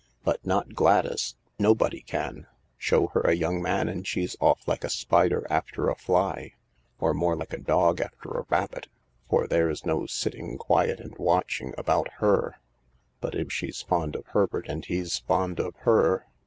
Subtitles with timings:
[0.23, 2.47] But not Gladys, Nobody can.
[2.75, 6.53] Show her a young man and she's off like a spider after a fly—
[6.99, 8.87] or THE LARK 257 more like a dog after a rabbit,
[9.29, 12.55] for there's no sitting quiet and watching about her/'"
[13.21, 16.25] But if she's fondof Herbertand he's fond of her